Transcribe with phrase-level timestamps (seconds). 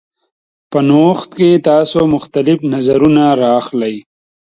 [0.71, 3.95] په نوښت کې تاسو مختلف نظرونه راخلئ.